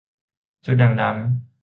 [0.65, 1.11] จุดด่างดำ